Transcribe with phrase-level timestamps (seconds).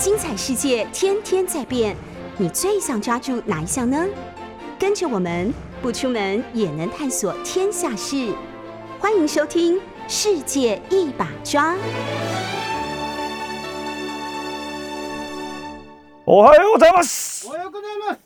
[0.00, 1.96] 精彩世界天天在变，
[2.38, 4.06] 你最想抓住哪一项呢？
[4.78, 8.34] 跟着我们不出门也能探索天下事，
[9.00, 9.76] 欢迎收听《
[10.06, 11.74] 世界一把抓》。
[16.26, 17.46] おはようございます。
[17.46, 18.18] おはようございます。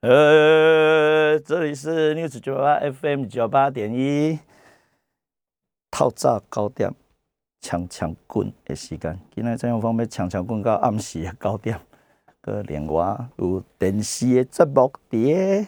[0.00, 4.38] 呃，这里是 News 九八 FM 九八点一，
[5.90, 6.92] 透早九点，
[7.61, 9.17] 抢抢棍的时间。
[9.33, 11.79] 今天这样方面抢抢棍到暗时的九点，
[12.41, 15.67] 个另外有电视的节目伫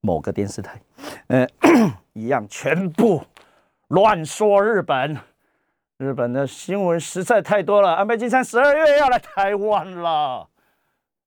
[0.00, 0.80] 某个电视台，
[1.26, 1.46] 呃，
[2.14, 3.22] 一样全部
[3.88, 5.18] 乱说日本。
[5.98, 7.94] 日本的新闻实在太多了。
[7.94, 10.48] 安倍晋三十二月要来台湾了。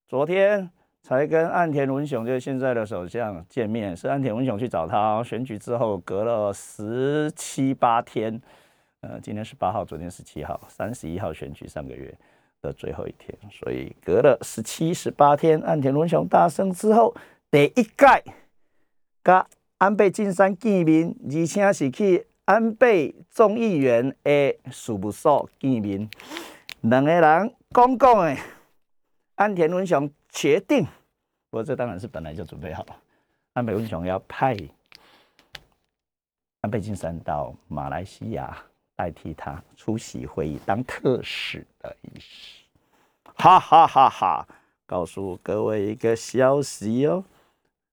[0.05, 0.69] 昨天
[1.01, 5.23] 才跟岸田文雄，就是现在的首相见面，是岸田文雄去找他。
[5.23, 8.41] 选举之后隔了十七八天，
[9.07, 12.11] 呃，今天十八号，昨天十七号，三十一号选举上个月
[12.59, 17.15] 的最后一天，所以隔了十七、十八天，岸田文雄大胜之后，
[17.51, 18.23] 第一届
[19.21, 19.45] 跟
[19.77, 26.09] 安倍晋三见面，而且是去安倍众议员的事务所见面，
[26.81, 28.35] 两个人公共的。
[29.35, 30.83] 安田文雄决定，
[31.51, 32.95] 不过这当然是本来就准备好了。
[33.53, 34.57] 安倍文雄要派
[36.61, 38.57] 安倍晋三到马来西亚
[38.95, 42.63] 代替他出席会议，当特使的意思。
[43.37, 44.47] 哈哈哈哈！
[44.85, 47.23] 告诉各位一个消息哦，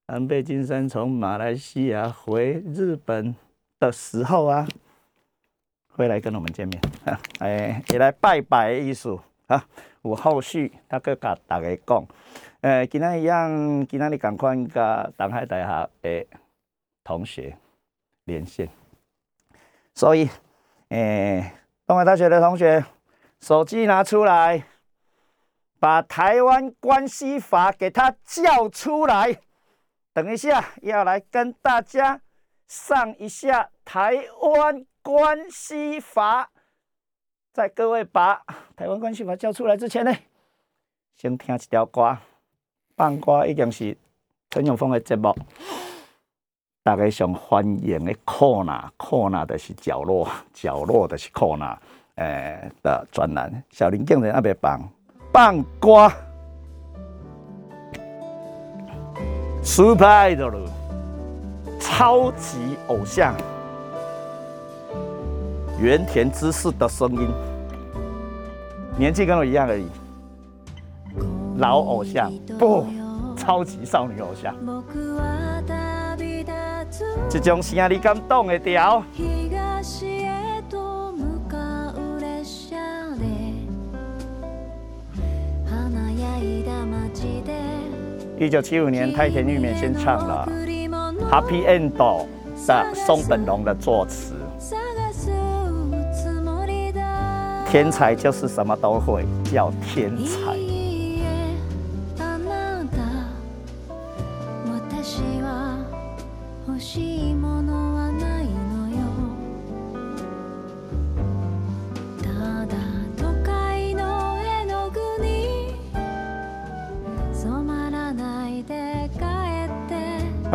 [0.05, 3.35] 安倍晋三从马来西亚回日本
[3.79, 4.67] 的时候啊，
[5.87, 6.81] 会来跟我们见面，
[7.39, 9.67] 哎，也来拜拜的意思啊。
[10.03, 12.05] 有后续，他个甲大家讲，
[12.61, 13.49] 呃，今天一样，
[13.87, 16.27] 今天你赶快甲东海大学的
[17.03, 17.57] 同学
[18.25, 18.69] 连线，
[19.95, 20.29] 所以，
[20.93, 21.51] 诶，
[21.87, 22.85] 东海大学的同学，
[23.41, 24.63] 手机拿出来，
[25.79, 29.39] 把台湾关系法给他叫出来，
[30.13, 32.21] 等一下要来跟大家
[32.67, 36.51] 上一下台湾关系法。
[37.51, 38.45] 在各位把
[38.75, 40.15] 台湾关系法叫出来之前呢，
[41.15, 42.15] 先听一条歌。
[42.95, 43.97] 放歌已经是
[44.51, 45.35] 陈永峰的节目，
[46.85, 51.79] 大家上欢迎的酷娜，酷娜的是角落，角落的是酷娜，
[52.15, 53.63] 诶的专栏。
[53.69, 54.81] 小林竟然那边放
[55.31, 56.11] 放歌
[59.63, 60.67] ，Super Idol，
[61.79, 63.33] 超级偶像。
[65.79, 67.29] 原田知世的声音，
[68.97, 69.87] 年纪跟我一样而已。
[71.59, 72.29] 老偶像
[72.59, 72.85] 不，
[73.37, 74.53] 超级少女偶像。
[77.29, 79.03] 这种声你敢懂会掉？
[88.39, 90.47] 一九七五年，太田裕美先唱了
[91.31, 91.91] 《Happy End》
[92.67, 94.35] 的松本龙的作词。
[97.69, 100.62] 天才就是什么都会，叫天才。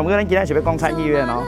[0.09, 1.45] 我们今天准备共参意愿哦。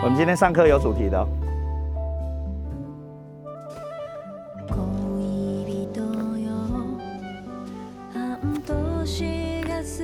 [0.00, 1.26] 我们今天上课有主题的。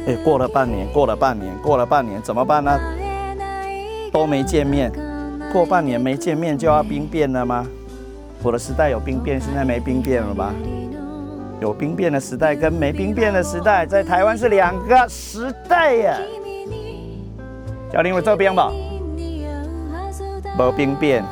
[0.09, 2.77] 哎，过了半年，过了半年，过了半年，怎么办呢？
[4.10, 4.91] 都没见面，
[5.53, 7.65] 过半年没见面就要兵变了吗？
[8.42, 10.53] 我的时代有兵变，现在没兵变了吧？
[11.60, 16.16] 有兵变的时代跟没兵变的时代，在台湾是两个时代呀。
[17.93, 18.72] 教练，我这边吧，
[20.56, 21.22] 没兵变，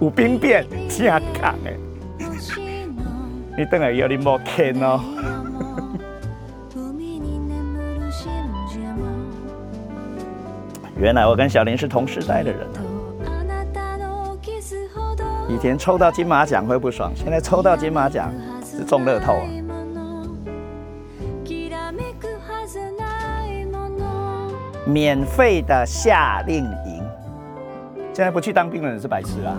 [0.00, 1.22] 有兵变，正讲
[1.62, 1.70] 的。
[3.56, 5.00] 你等下要你莫看哦。
[10.98, 12.66] 原来我跟小林是同时代的人！
[15.48, 18.30] 以前抽到金马奖会不爽，现在抽到金马奖
[18.62, 19.48] 是中乐透啊！
[24.84, 27.02] 免费的夏令营，
[28.12, 29.56] 现在不去当兵的人是白痴啊！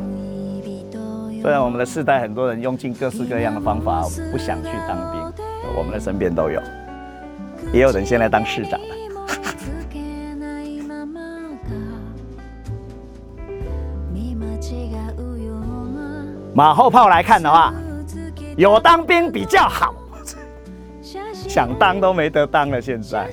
[1.42, 5.44] 虽然我们的世代很多人用尽各式各样的方法不想去当兵，
[5.76, 6.62] 我们的身边都有，
[7.74, 8.99] 也有人现在当市长了。
[16.54, 17.74] 马后炮来看的话，
[18.57, 19.94] 有当兵比较好，
[21.34, 22.81] 想当都没得当了。
[22.81, 23.30] 现在，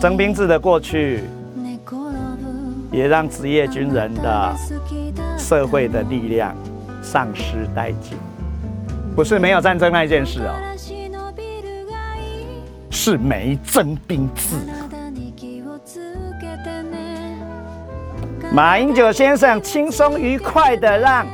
[0.00, 1.24] 征兵制的过去，
[2.90, 4.56] 也让职业军人的
[5.38, 6.54] 社会的力量
[7.02, 8.16] 丧失殆尽。
[9.14, 10.54] 不是没有战争那件事哦，
[12.90, 14.56] 是没征兵制。
[18.54, 21.26] 马英九先生轻松愉快的让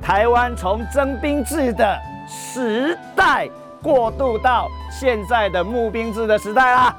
[0.00, 1.96] 台湾从征兵制的
[2.26, 3.48] 时代
[3.80, 6.96] 过渡到现在的募兵制的时代啦。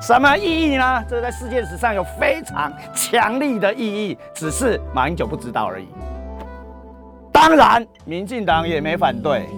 [0.00, 1.04] 什么意义呢？
[1.10, 5.88] 这在世界史上有非常强力的意义，只是马英九不知道而已。
[7.32, 9.48] 当然，民进党也没反对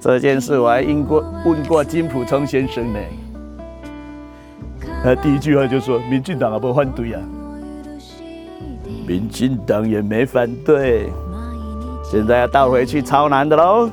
[0.00, 0.58] 这件事。
[0.58, 2.98] 我还问过问过金普聪先生呢，
[5.02, 7.20] 他第一句话就说：“民进党也不反对啊，
[9.06, 11.10] 民进党也没反对。”
[12.04, 13.90] 现在要倒回去超难的喽。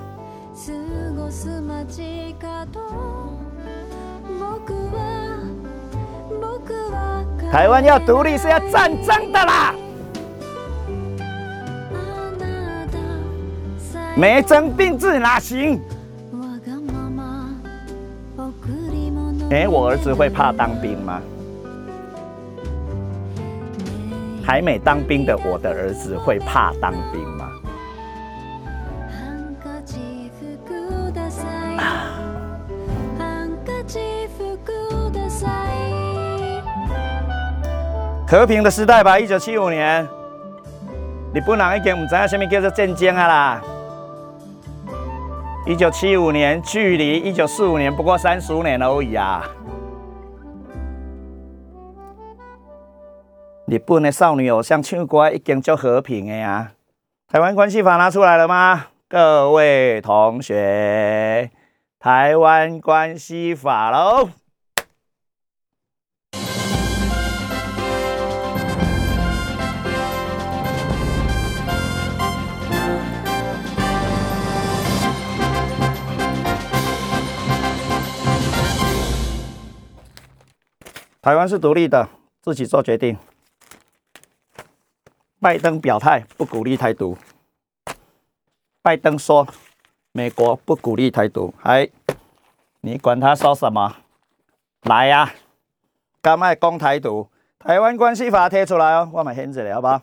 [7.49, 9.73] 台湾要独立是要战争的啦。
[14.17, 15.79] 没征兵制哪行？
[19.49, 21.21] 哎，我儿子会怕当兵吗？
[24.45, 27.49] 还没当兵的我的儿子会怕当兵吗？
[38.29, 40.05] 和平的时代吧，一九七五年，
[41.33, 43.61] 你不能一点唔知下什么叫做战争啊啦。
[45.69, 49.43] 一九七五年，距离一九四五年不过三十五年而已啊！
[53.65, 56.71] 日本的少女偶像唱歌已经就和平的呀。
[57.27, 58.85] 台湾关系法拿出来了吗？
[59.09, 61.51] 各位同学，
[61.99, 64.29] 台湾关系法喽！
[81.27, 82.07] 台湾是独立的，
[82.41, 83.17] 自己做决定。
[85.41, 87.17] 拜登表态不鼓励台独。
[88.81, 89.45] 拜登说，
[90.13, 91.53] 美国不鼓励台独。
[91.63, 91.89] 哎，
[92.79, 93.97] 你管他说什么？
[94.83, 95.33] 来呀，
[96.21, 97.27] 干麦攻台独？
[97.59, 100.01] 台湾关系法贴出来哦，我们先这里好不好？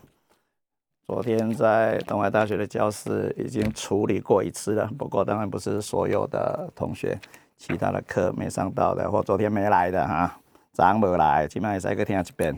[1.07, 7.19] 昨天在东海大学的教室已经处理过一次了，不过当然不是所有的同学，
[7.57, 10.39] 其他的课没上到的或昨天没来的哈。
[10.75, 12.53] 长无来，起码也再个听一遍。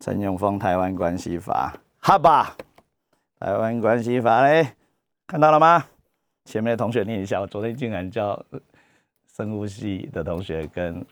[0.00, 2.56] 陈永峰《台湾关系法》，好吧，
[3.46, 4.74] 《台湾关系法》嘞，
[5.28, 5.86] 看到了吗？
[6.44, 8.44] 前面的同学念一下，我昨天竟然叫
[9.32, 11.06] 生物系的同学跟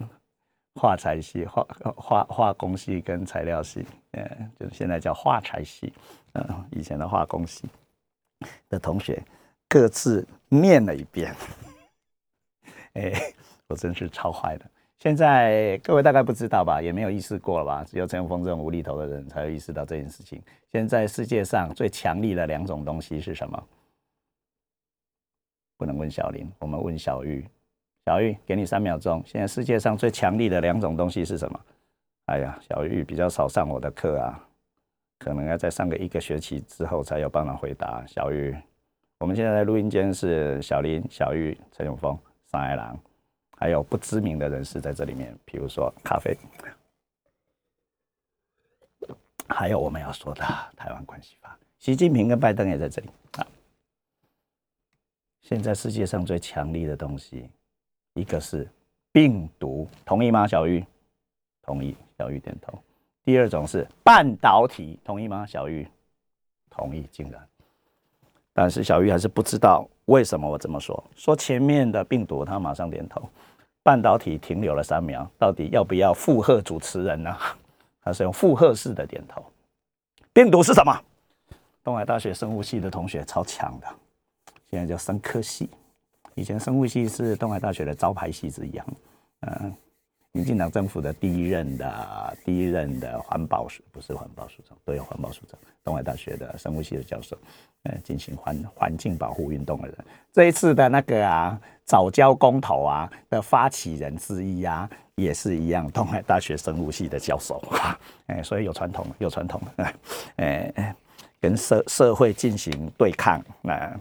[0.74, 1.64] 化材系、化
[1.96, 5.92] 化化工系跟材料系，嗯，就现在叫化材系，
[6.32, 7.68] 嗯，以前的化工系
[8.68, 9.22] 的同学
[9.68, 11.32] 各自念了一遍。
[12.94, 13.12] 哎，
[13.68, 14.68] 我真是超坏的。
[14.98, 17.84] 现在各位大概不知道吧，也没有意识过了吧？
[17.84, 20.42] 只有陈永峰这种无厘头的人才会意识到这件事情。
[20.72, 23.68] 现在世界上最强力的两种东西是什么？
[25.76, 27.46] 不能问小林，我们问小玉。
[28.06, 29.22] 小玉，给你三秒钟。
[29.24, 31.60] 现在世界上最强力的两种东西是什么？
[32.24, 34.48] 哎呀，小玉比较少上我的课啊，
[35.20, 38.04] 可能要再上个一个学期之后才有办法回答。
[38.06, 38.56] 小玉，
[39.18, 42.18] 我们现在在录音间是小林、小玉、陈永峰、
[42.50, 42.98] 上海郎。
[43.58, 46.36] 还有不知名的人士在这里面，比如说咖啡，
[49.48, 50.44] 还有我们要说的
[50.76, 53.46] 台湾关系法，习近平跟拜登也在这里啊。
[55.40, 57.50] 现在世界上最强力的东西，
[58.14, 58.70] 一个是
[59.10, 60.46] 病毒，同意吗？
[60.46, 60.84] 小玉，
[61.62, 62.78] 同意，小玉点头。
[63.24, 65.44] 第二种是半导体，同意吗？
[65.44, 65.88] 小玉，
[66.70, 67.48] 同意，竟然。
[68.60, 71.04] 但是小玉还是不知道为什么我这么说。
[71.14, 73.22] 说前面的病毒，他马上点头。
[73.84, 77.36] 半导体停留了三秒，到底要不要附和主持人呢？
[78.02, 79.40] 他是用附和式的点头。
[80.32, 80.92] 病毒是什么？
[81.84, 83.86] 东海大学生物系的同学超强的，
[84.68, 85.70] 现在叫生科系。
[86.34, 88.72] 以前生物系是东海大学的招牌系之一。
[89.42, 89.72] 嗯，
[90.38, 97.36] 民进党政府的第一任的第一任的环保署不是环保署长，对，环保署长，东海大学的生物系的教授，
[97.82, 99.96] 呃，进行环环境保护运动的人，
[100.32, 109.60] 这一次的那个啊早教公投啊的发起人之一啊，也是一样，东海大学生物系的教授啊，哎，所以有传统，有传统，
[110.36, 110.94] 哎，
[111.40, 113.92] 跟社社会进行对抗，那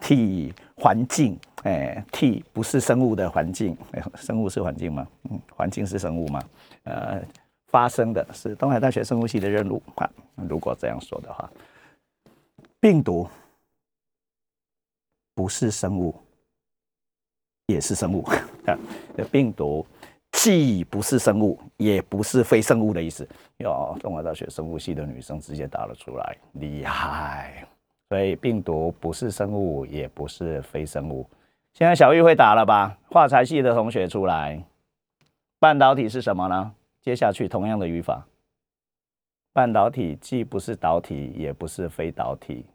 [0.00, 1.38] 替环境。
[1.64, 3.76] 哎，，T 不是生物的环境，
[4.14, 5.06] 生物是环境吗？
[5.30, 6.42] 嗯，环境是生物吗？
[6.84, 7.20] 呃，
[7.66, 10.08] 发生的是东海大学生物系的任务啊。
[10.48, 11.50] 如果这样说的话，
[12.80, 13.28] 病毒
[15.34, 16.14] 不是生物，
[17.66, 18.78] 也是生物啊。
[19.32, 19.84] 病毒
[20.30, 23.28] 既不是生物，也不是非生物的意思。
[23.58, 27.66] 哟，东海大学生物系的女生直接答了出来，厉害。
[28.08, 31.28] 所以病毒不是生物，也不是非生物。
[31.78, 32.98] 现在小玉会打了吧？
[33.08, 34.64] 化材系的同学出来，
[35.60, 36.74] 半导体是什么呢？
[37.00, 38.26] 接下去同样的语法，
[39.52, 42.66] 半导体既不是导体，也不是非导体，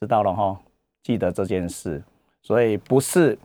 [0.00, 0.60] 知道了哈？
[1.04, 2.02] 记得这件事，
[2.42, 3.38] 所以不是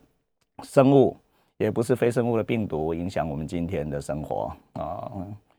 [0.63, 1.15] 生物，
[1.57, 5.11] 也不是非生物的病毒影响我们今天的生活啊。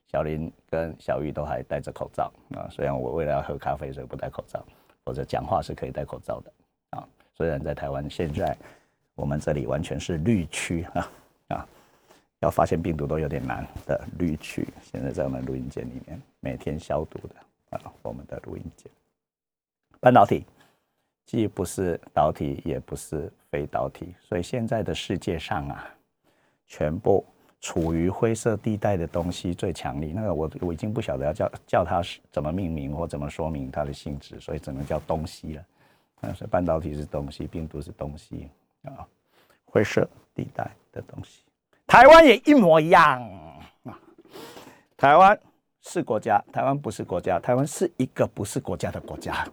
[0.08, 2.24] 小林跟小玉都还戴着口罩
[2.56, 4.60] 啊，虽然我为了要喝咖啡，所以不戴口罩，
[5.04, 6.52] 或者讲话是可以戴口罩的。
[7.38, 8.54] 虽然在台湾现在
[9.14, 11.10] 我们这里完全是绿区啊
[11.48, 11.68] 啊，
[12.40, 14.66] 要发现病毒都有点难的绿区。
[14.82, 17.36] 现在在我们录音间里面每天消毒的
[17.70, 18.90] 啊，我们的录音间。
[20.00, 20.44] 半导体
[21.24, 25.88] 既不是导体，也不是非导体，所以现在的世界上啊，
[26.66, 27.24] 全部
[27.60, 30.12] 处于灰色地带的东西最强力。
[30.12, 35.64] 那个我我已经不晓得要叫叫它是怎么命名或怎么说明它的性质，所以只能叫东西了。
[36.20, 38.48] 啊，所以半导体是东西，病毒是东西
[38.82, 39.06] 啊，
[39.64, 41.42] 灰色地带的东西。
[41.86, 43.22] 台湾也一模一样
[43.84, 43.98] 啊。
[44.96, 45.38] 台湾
[45.80, 49.46] 是国家，台湾不是国家，台湾是一个不是国家的国家。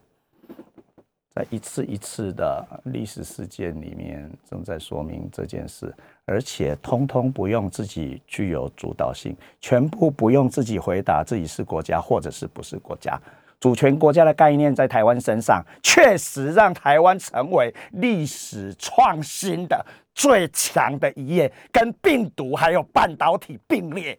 [1.35, 5.93] 在一次一次的历史事件里面，正在说明这件事，
[6.23, 13.21] 而且通通不用自己具有主导性，全部不用自己回答自己是国家或者是不是国家。
[13.59, 24.17] 主权国家的概念在台湾身上，确实让台湾成为历史创新的最强的一页，跟病毒还有半导体并列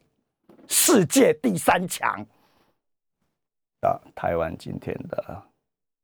[0.66, 2.24] 世界第三强
[3.80, 5.42] 啊台湾今天的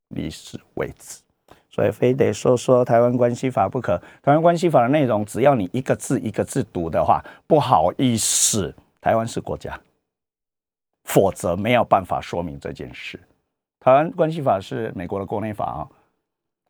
[0.08, 1.22] 历史位置。
[1.68, 3.96] 所以非得说说台湾关系法不可。
[4.22, 9.80] 台湾关系法的内容，只要你一个字一个字读的话，不好意思，台湾是国家。
[11.04, 13.20] 否则没有办法说明这件事。
[13.80, 15.88] 台湾关系法是美国的国内法啊，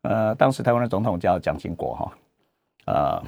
[0.03, 2.13] 呃，当时台湾的总统叫蒋经国哈，
[2.87, 3.23] 呃，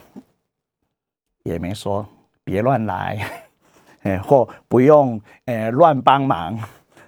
[1.42, 2.06] 也没说
[2.42, 3.30] 别乱来，
[4.02, 6.58] 哎，或不用诶乱帮忙，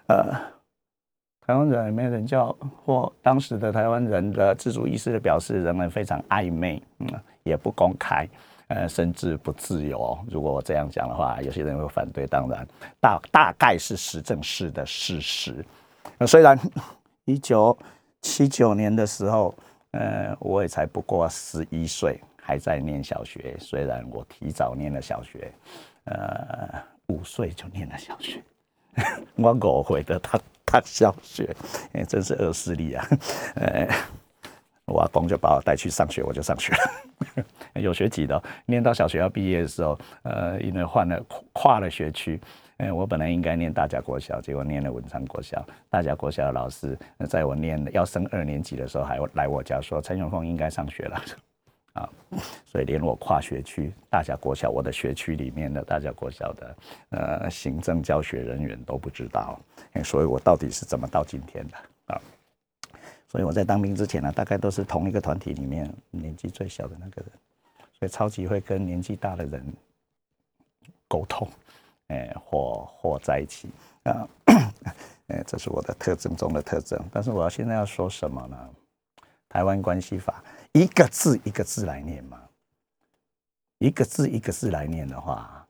[0.09, 0.33] 呃，
[1.47, 7.09] 台湾人没有人叫，或当时的台湾人的自主意识的表示仍然非常暧昧，嗯，
[7.43, 8.29] 也不公开。
[8.69, 10.19] 呃，甚至不自由。
[10.29, 12.27] 如果我这样讲的话，有些人会反对。
[12.27, 12.67] 当然，
[13.01, 15.65] 大大概是实证式的事实。
[16.27, 16.59] 虽然
[17.25, 17.77] 一九
[18.23, 19.55] 七九年的时候，
[19.93, 23.57] 呃，我也才不过十一岁，还在念小学。
[23.59, 25.53] 虽然我提早念了小学，
[26.05, 28.43] 呃，五岁就念了小学，
[29.37, 31.55] 我误会的他他小学，
[31.93, 33.07] 哎，真是恶势力啊！
[34.87, 37.45] 我阿公就把我带去上学，我就上学了。
[37.81, 41.21] 有学籍的，念到小学要毕业的时候，呃，因为换了
[41.53, 42.41] 跨了学区，
[42.79, 45.67] 哎，我本来应该念大甲国小，结果念了文昌国小。
[45.91, 46.97] 大甲国小的老师
[47.29, 51.23] 在我念要升二年级的时候，还来我家说陈永峰应该上学了
[51.95, 52.09] 啊，
[52.65, 56.77] 所以连我跨学区大甲国小，我的学区里面的大甲国小的
[57.11, 59.59] 呃行政教学人员都不知道，
[60.05, 61.77] 所以我到底是怎么到今天的
[62.15, 62.21] 啊？
[63.29, 67.31] 所以我在当兵之前呢，大概都是同一个团体里面年纪最小的那个人，
[67.99, 69.65] 所以超级会跟年纪大的人
[71.09, 71.49] 沟通，
[72.09, 73.69] 哎，或或在一起
[74.05, 74.29] 啊，
[75.29, 76.99] 哎，这是我的特征中的特征。
[77.13, 78.71] 但是我要现在要说什么呢？
[79.49, 80.43] 台湾关系法
[80.73, 82.41] 一个字一个字来念嘛，
[83.79, 85.67] 一个字一个字来念的话，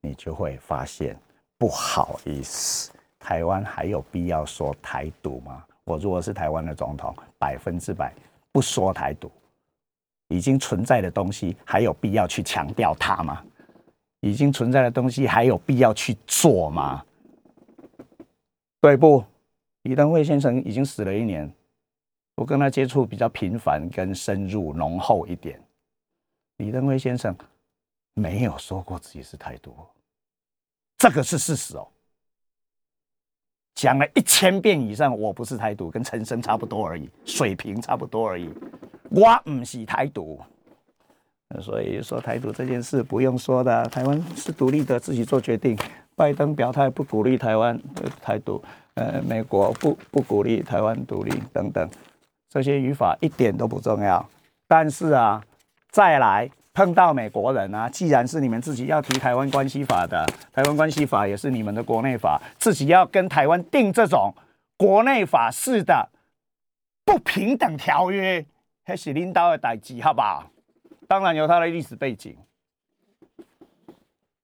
[0.00, 1.18] 你就会发现
[1.58, 5.64] 不好意思，台湾还有必要说台独吗？
[5.84, 8.12] 我如果是台湾的总统，百分之百
[8.50, 9.30] 不说台独，
[10.28, 13.44] 已经存在的东西还有必要去强调它吗？
[14.20, 17.04] 已经存在的东西还有必要去做吗？
[18.80, 19.22] 对不？
[19.82, 21.52] 李登辉先生已经死了一年，
[22.36, 25.62] 我跟他接触比较频繁、跟深入、浓厚一点。
[26.56, 27.36] 李登辉先生
[28.14, 29.76] 没有说过自己是台独，
[30.96, 31.86] 这个是事实哦。
[33.74, 38.48] 讲了一千遍以上，我不是台独，跟陈升差不多而已，水平差不多而已。
[39.10, 40.40] 我唔是台独，
[41.60, 45.76] 所以说台独这件事不用说的，台湾是独立的，自己做决定。
[46.16, 47.76] 拜登表态不鼓励台湾
[48.22, 48.62] 台独，
[48.94, 51.90] 呃，美国不不鼓励台湾独立等等，
[52.48, 54.24] 这些语法一点都不重要。
[54.68, 55.42] 但是啊，
[55.90, 56.48] 再来。
[56.74, 64.34] 碰到美国人啊，既然是你们自己要提台湾关系法的，台湾关系法也是你们的国内法，自己要跟台湾定这种
[64.76, 66.10] 国内法式的
[67.04, 68.44] 不平等条约，
[68.84, 70.50] 还是领导的代志，好不好？
[71.06, 72.36] 当然有它的历史背景。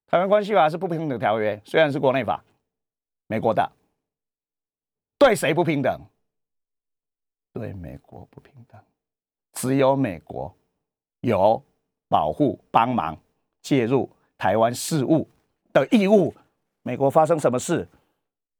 [0.06, 2.44] 台湾关系法是不平等条约，虽然是国内法，
[3.26, 3.72] 美国的，
[5.18, 6.00] 对谁不平等？
[7.52, 8.80] 对美国不平等，
[9.52, 10.54] 只有美国
[11.22, 11.60] 有。
[12.10, 13.16] 保护、帮忙、
[13.62, 15.26] 介入台湾事务
[15.72, 16.34] 的义务。
[16.82, 17.86] 美国发生什么事？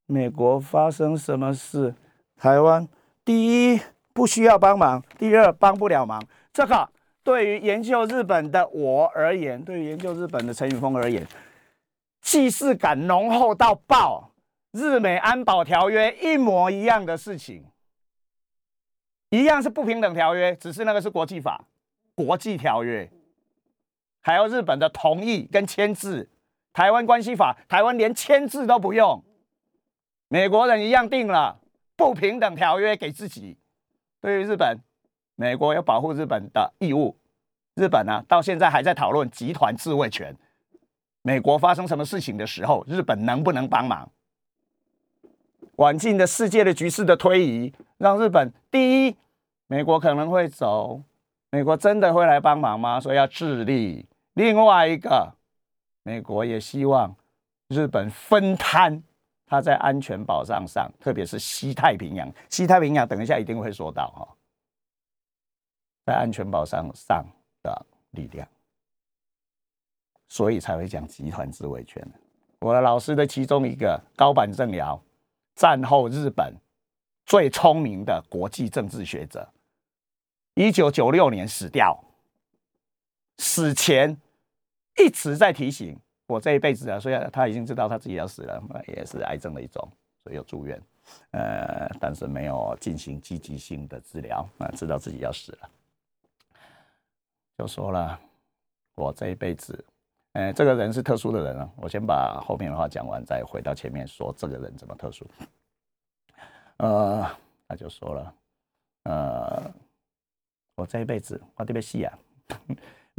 [0.07, 1.93] 美国发生什么事？
[2.37, 2.89] 台湾
[3.25, 3.81] 第一
[4.13, 6.25] 不需要帮忙，第二帮不了忙。
[6.53, 6.89] 这个
[7.25, 11.27] 对于研究日本的我而言，对于研究日本的陈宇峰而言，
[12.21, 14.31] 既视感浓厚到爆。
[14.73, 17.65] 日美安保条约一模一样的事情，
[19.31, 21.65] 一样是不平等条约，只是那个是国际法、
[22.15, 23.11] 国际条约。
[24.21, 26.29] 还要日本的同意跟签字，
[26.73, 29.23] 台湾关系法，台湾连签字都不用，
[30.29, 31.61] 美国人一样定了
[31.97, 33.57] 不平等条约给自己。
[34.21, 34.79] 对于日本，
[35.37, 37.17] 美国有保护日本的义务，
[37.75, 40.37] 日本呢到现在还在讨论集团自卫权。
[41.23, 44.11] 美国发生什么事情的时候，日本能不能帮忙？
[45.77, 49.17] 晚近的世界的局势的推移，让日本第一，
[49.67, 51.03] 美国可能会走，
[51.51, 53.01] 美国真的会来帮忙吗？
[53.01, 54.07] 所以要致力。
[54.35, 55.35] 另外一个，
[56.03, 57.15] 美国也希望
[57.69, 59.03] 日本分摊
[59.45, 62.33] 它在安全保障上，特别是西太平洋。
[62.49, 64.29] 西太平洋等一下一定会说到哈，
[66.07, 67.27] 在安全保障上
[67.63, 68.49] 的力量，
[70.29, 72.07] 所以才会讲集团自卫权。
[72.61, 75.03] 我的老师的其中一个高坂正尧，
[75.57, 76.55] 战后日本
[77.27, 79.49] 最聪明的国际政治学者，
[80.55, 81.99] 一九九六年死掉。
[83.41, 84.15] 死前
[84.99, 89.83] 一直在提醒我这一辈子啊，虽然他已经知道他自己要死了，也是癌症的一种，
[90.23, 90.79] 所以有住院，
[91.31, 95.71] 呃，但是没有进行积极性的治疗啊，知道自己要死了，
[97.57, 98.21] 就说了
[98.95, 99.83] 我这一辈子，
[100.33, 105.27] 呃，这个人是特殊的人啊，我先把后面的话讲完，再回到前面说这个人怎么特殊，
[106.77, 107.27] 呃，
[107.67, 108.35] 他就说了，
[109.05, 109.73] 呃，
[110.77, 112.19] 我这一辈子我特别细啊。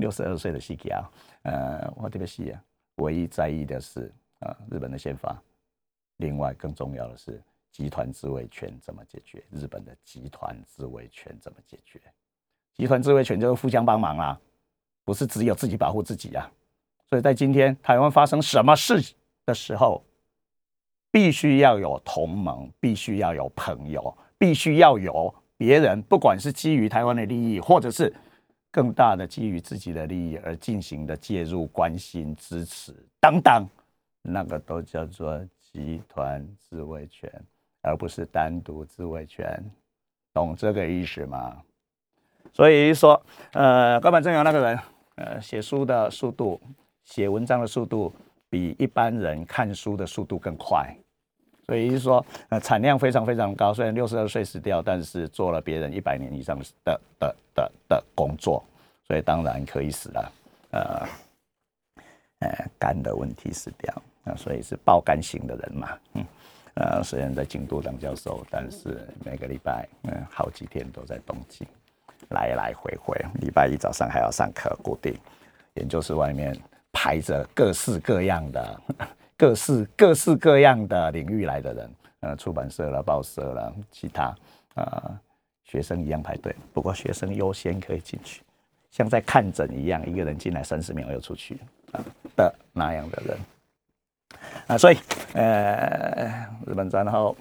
[0.02, 1.12] 六十二岁的西吉啊，
[1.44, 2.62] 呃，我特别细啊，
[2.96, 5.40] 唯一在意的是啊，日本的宪法。
[6.18, 9.44] 另外，更重要的是集团自卫权怎么解决？
[9.52, 12.02] 日本的集团自卫权怎么解决？
[12.74, 14.40] 集团自卫权就是互相帮忙啊，
[15.06, 16.52] 不是只有自己保护自己啊。
[17.08, 19.00] 所以在今天台湾发生什么事
[19.46, 20.04] 的时候，
[21.12, 28.12] 必须要有同盟，必须要有朋友，必须要有别人，不管是基于台湾的利益，或者是。
[28.72, 33.68] 更大的基于自己的利益而进行的介入、关心、支持等等，
[34.22, 37.30] 那个都叫做集团自卫权，
[37.82, 39.62] 而不是单独自卫权，
[40.34, 41.62] 懂这个意思吗？
[42.54, 44.80] 所以说，呃，高板正阳那个人，
[45.16, 46.60] 呃，写书的速度、
[47.04, 48.14] 写文章的速度，
[48.50, 50.96] 比一般人看书的速度更快。
[51.68, 53.74] 所以是说，呃，产量非常非常高。
[53.74, 58.64] 虽然六十二岁死掉，但是做了别人一百年以上的的的的工作，
[59.08, 60.32] 所以当然可以死了。
[60.72, 61.08] 呃，
[62.40, 63.94] 呃，肝的问题死掉，
[64.24, 65.98] 那所以是爆肝型的人嘛。
[66.14, 66.26] 嗯，
[66.74, 71.68] 呃，虽然在京都当教授，但是每个礼拜，嗯，好几天都在东京，
[72.30, 73.16] 来来回回。
[73.42, 75.16] 礼拜一早上还要上课，固定。
[75.76, 76.58] 研究室外面
[76.92, 78.82] 排着各式各样的。
[79.42, 84.36] 各式各式各样的领域来的人，呃，出版社了、报社了，其他
[84.76, 85.20] 啊，
[85.64, 88.44] 学生一样排队，不过学生优先可以进去，
[88.92, 91.60] 像在看诊一样，一个人进来三十秒又出去
[91.92, 93.40] 啊的那样的人
[94.68, 94.98] 啊，所以
[95.34, 97.36] 呃，日本战后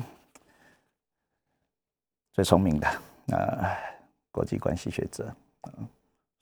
[2.33, 2.89] 最聪明的
[3.37, 3.77] 啊，
[4.33, 5.31] 国际关系学者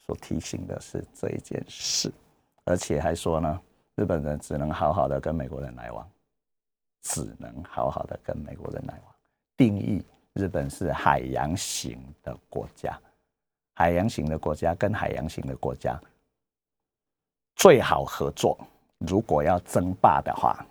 [0.07, 2.13] 所提醒的是这一件事，
[2.63, 3.61] 而且还说呢。
[3.99, 6.09] 日本人只能好好的跟美国人来往，
[7.03, 9.15] 只能好好的跟美国人来往。
[9.57, 10.01] 定义
[10.35, 12.97] 日本是海洋型的国家，
[13.75, 16.01] 海洋型的国家跟海洋型的国家
[17.57, 18.57] 最好合作。
[18.99, 20.65] 如果要争霸的话，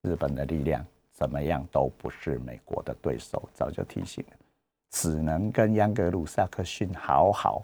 [0.00, 4.36] 日本的力量怎么样都不是美国的对手，早就提醒了，
[4.92, 7.62] 只能跟央格鲁萨克逊好好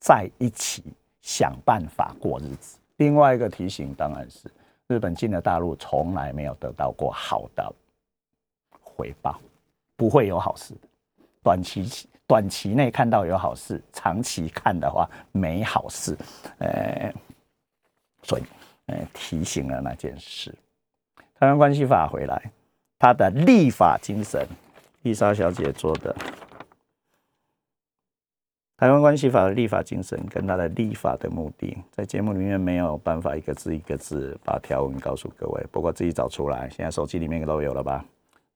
[0.00, 0.84] 在一起
[1.20, 2.78] 想办法过日子。
[2.96, 4.50] 另外一个提醒当然是，
[4.86, 7.74] 日本进了大陆从来没有得到过好的
[8.80, 9.40] 回报，
[9.96, 10.88] 不会有好事的。
[11.42, 16.16] 短期短期内看到有好事，长期看的话没好事。
[16.58, 17.12] 呃，
[18.22, 18.42] 所以
[18.86, 20.54] 呃提醒了那件事。
[21.34, 22.50] 台湾关系法回来，
[22.98, 24.46] 他的立法精神，
[25.02, 26.14] 丽莎小姐做的。
[28.82, 38.04] 台湾关系法的立法精神跟它的立法的目的，在节目里面没有办法一个字一个字把条文告诉各位，不过自己找出来，现在手机里面都有了吧？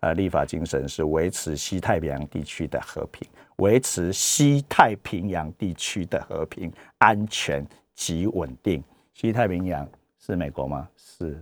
[0.01, 3.25] 呃，立法精神是维持西太平洋地区的和平，
[3.59, 8.83] 维持西太平洋地区的和平、安全及稳定。
[9.15, 10.89] 西太平洋是美国吗？
[10.97, 11.41] 是。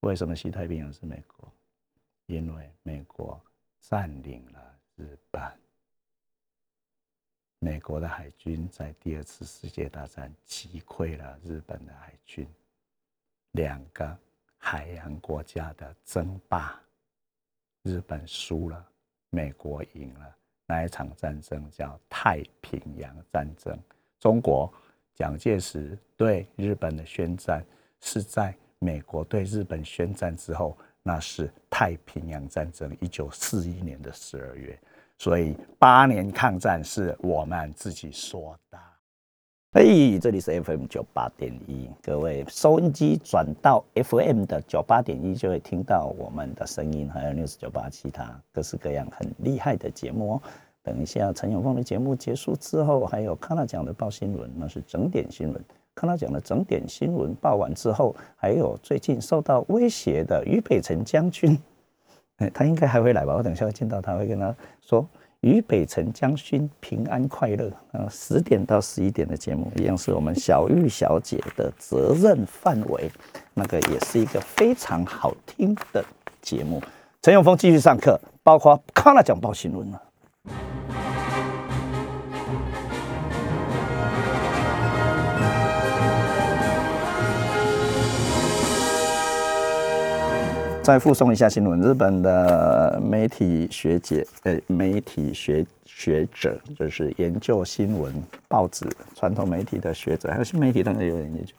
[0.00, 1.46] 为什么西太平洋是美国？
[2.24, 3.38] 因为美国
[3.78, 4.58] 占领了
[4.96, 5.42] 日本。
[7.62, 12.48] 美国的海军在第二次世界大战击溃了日本的海军，
[13.52, 14.16] 两个
[14.56, 16.80] 海洋国家的争霸，
[17.82, 18.82] 日本输了，
[19.28, 20.34] 美国赢了。
[20.64, 23.78] 那一场战争叫太平洋战争。
[24.18, 24.72] 中国
[25.14, 27.62] 蒋介石对日本的宣战
[28.00, 34.80] 是在美国对日本宣战之后，那是太平洋战争，一九四一年的十二月。
[35.20, 38.78] 所以八年抗战是我们自己说的。
[39.72, 50.42] 嘿，这里是 FM 九八点一，各位收音机转到 FM 的九八点一，就会听到我们的声音，还有 News 九八其他各式各样很厉害的节目哦。
[50.82, 55.62] 等一下陈永峰的节目结束之后，还有康纳讲的报新闻，那是整点新闻。
[55.94, 61.60] 康纳讲的整点新闻报完之后，还有最近受到威胁的俞北辰将军。
[62.54, 63.34] 他应该还会来吧？
[63.34, 65.06] 我等下会见到他，会跟他说
[65.40, 73.10] ：“于北辰将军平安快乐。”啊，十点到十一点的节目一样是我们小玉小姐的责任范围，
[73.54, 76.04] 那个也是一个非常好听的
[76.40, 76.82] 节目。
[77.22, 80.02] 陈永峰继续上课，包括康纳讲报新闻了。
[90.90, 98.12] 再附送一下新闻，日本的媒体学姐，呃，媒体学学者，就是研究新闻
[98.48, 101.52] 报纸、传统媒体的学者，还有新媒体当然有研究，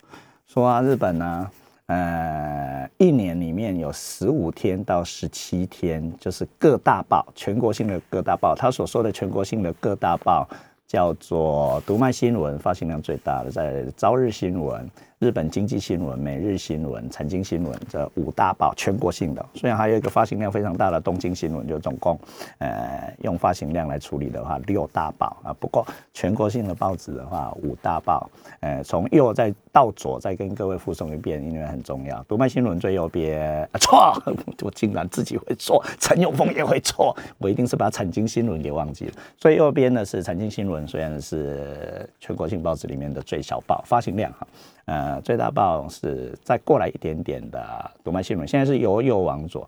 [0.47, 1.49] 说啊，日本呢，
[1.85, 10.45] 呃，一年里面有十五天到十七天，就是各大报，全国性的各大报，他所说的全国性的各大报，
[10.85, 14.85] 叫做读卖新闻，发行量最大的，在朝日新闻。
[15.21, 19.45] 日本经济新闻、每日新闻、财经新闻这五大报，全国性的。
[19.53, 22.19] 虽然还有一个发行量非常大的东京新闻，就总共，
[22.57, 25.53] 呃，用发行量来处理的话，六大报啊。
[25.59, 28.27] 不过全国性的报纸的话，五大报。
[28.61, 32.23] 呃，从右再到左再跟各位附送一遍，因为很重要。
[32.23, 34.19] 读卖新闻最右边，错，
[34.63, 39.13] 我竟然自己会错，陈永峰也会错，我一定是把财经新闻给忘记了。
[39.37, 44.47] 最右边呢是财经新闻，虽然是全国性报纸里面的最小报，发行量哈。
[44.85, 49.67] 呃，最大报是再过来一点点的读卖新闻，现在是由右往左，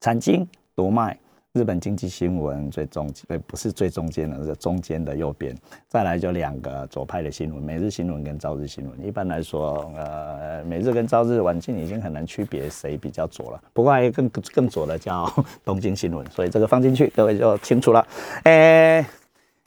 [0.00, 1.16] 产经读卖，
[1.52, 5.54] 日本经济新闻最中，呃，不是最中间的，是中间的右边，
[5.88, 9.06] 再来就两个左派的新闻，每日新闻跟朝日新闻。
[9.06, 15.30] 一般来说，呃，每日跟朝日晚近已经很难区别谁比较左了，不过还有更更左的叫
[15.64, 18.06] 东京新闻，所以这个放进去，各位就清楚了。
[18.44, 19.04] 诶，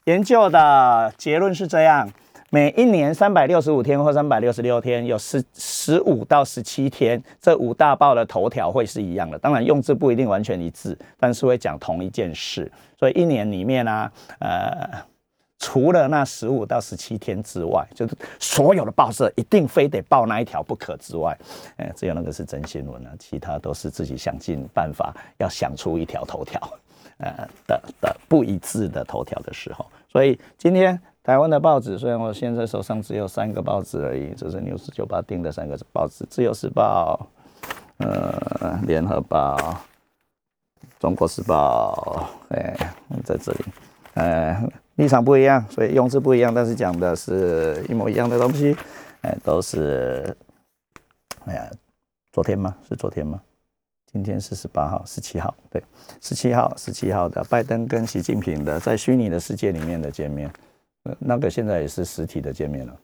[0.06, 2.10] 研究的结论是这样。
[2.54, 9.40] 每一年三百六十五天或三百六十六天，有十十五到十七天，这五大报的头条会是一样的。
[9.40, 12.70] 当然用字不一定完全一致，但是会讲同一件事。
[13.00, 14.86] 所以一年里面呢，呃，
[15.60, 21.38] 除了那十五到十七天之外，就是所有的报社一定非得报那一条不可之外，
[21.78, 26.60] 呃，只有那个是真新闻了，其他都是自己想尽办法要想出一条头条，
[27.20, 29.86] 呃的的不一致的头条的时候。
[30.12, 31.02] 所以今天。
[31.24, 37.30] 台湾的报纸，虽然我现在手上只有三个报纸而已，这是牛十九八订的三个报纸，《自由时报》、
[37.98, 39.56] 呃，《联合报》、
[41.00, 42.76] 《中国时报》，哎，
[43.24, 43.60] 在这里，
[44.16, 48.76] 呃，立场不一样，所以用字不一样，但是讲的是一模一样的东西，
[49.22, 50.36] 哎，都是，
[51.46, 51.70] 哎呀，
[52.32, 52.76] 昨天吗？
[52.90, 53.40] 是昨天吗？
[54.12, 55.84] 今天是十八号、十七号，对，
[56.20, 60.52] 十七号、十七号的拜登跟习近平的在虚拟的世界里面的见面。
[61.20, 63.00] 那个现在也是实体的见面了，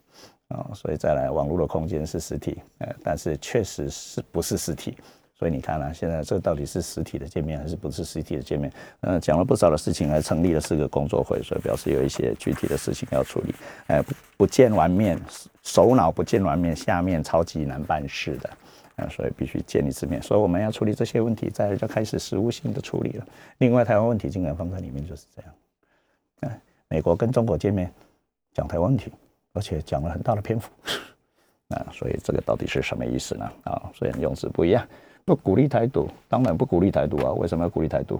[0.48, 4.96] 啊，所以再来网络的空间是实体，呃，但是确实是不是实体？
[5.34, 8.72] 所以你看啊，现在这到底是实体的见面还是不是实体的见面？
[9.02, 13.54] 嗯，讲了不少的事情，还成立了四个工作会，所以表示有一些具体的事情要处理。
[13.86, 15.16] 哎，不不见完面，
[15.62, 18.50] 首脑不见完面，下面超级难办事的，
[18.96, 20.20] 啊，所以必须见一次面。
[20.20, 23.26] 所以我们要处理这些问题，再就开始实务性的处理了。
[23.58, 25.54] 另外，台湾问题竟然放在里面，就是这样。
[26.40, 26.50] 嗯，
[26.88, 27.92] 美国跟中国见面
[28.52, 29.12] 讲台湾问题，
[29.52, 30.70] 而且讲了很大的篇幅。
[31.74, 33.50] 啊，所以这个到底是什么意思呢？
[33.64, 34.86] 啊，虽然用词不一样。
[35.24, 37.30] 不鼓励台独，当然不鼓励台独啊！
[37.34, 38.18] 为什么要鼓励台独？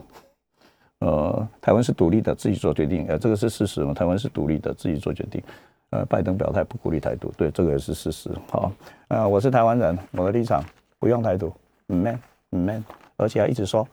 [0.99, 3.95] 呃，台湾是独立的，自己做决定，呃，这个是事实嘛？
[3.95, 5.43] 台湾是独立的，自己做决定。
[5.89, 8.31] 呃，拜登表态不鼓励台独，对，这个也是事实。
[8.51, 8.71] 好，
[9.09, 10.63] 呃，我是台湾人，我的立场
[10.99, 11.51] 不用台独
[11.87, 12.85] ，man man，
[13.17, 13.89] 而且要一直说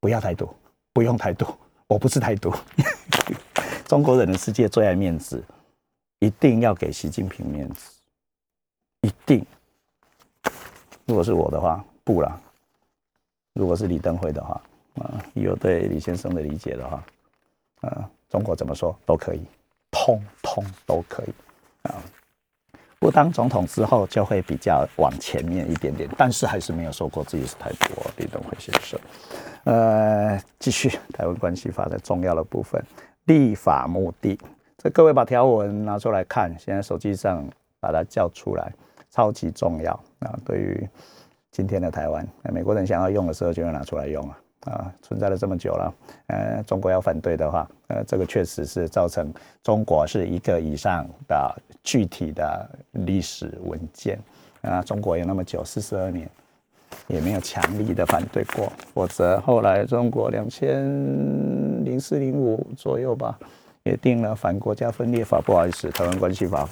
[0.00, 0.48] 不要台独，
[0.94, 1.44] 不用台独，
[1.86, 2.50] 我不是台独。
[3.88, 5.42] 中国人的世界最爱面子，
[6.18, 7.90] 一定要给习近平面子，
[9.00, 9.44] 一定。
[11.06, 11.84] 如果是我的话。
[12.04, 12.40] 不了，
[13.52, 14.58] 如果是李登辉的话，
[14.94, 17.04] 啊，有对李先生的理解的话，
[17.82, 19.42] 啊，中国怎么说都可以，
[19.90, 21.34] 通通都可以，
[21.82, 22.00] 啊，
[22.98, 28.10] 不当总统之后就会比较往前面一点点，但是还是没有说过自己是太多。
[28.16, 28.98] 李登辉先生，
[29.64, 32.82] 呃，继续台湾关系法的重要的部分，
[33.28, 34.36] 立法目的，
[34.76, 38.72] 这各位把条文拿出来看，现在手机上把它叫出来，
[39.08, 40.88] 超级重要啊，对于。
[41.50, 44.38] 今天的台湾，美国人想要用的时候就要拿出来用啊！
[44.66, 45.94] 啊，存在了这么久了，
[46.28, 54.20] 呃，中国要反对的话，呃，这个确实是造成中国是一个以上的具体的历史文件
[54.60, 54.80] 啊。
[54.82, 56.30] 中国有那么久，四十二年，
[57.06, 60.84] 也没有强力的反对过，否则后来中国两千
[61.84, 63.38] 零四零五左右吧，
[63.82, 66.68] 也定了反国家分裂法，不好意思，台湾关系法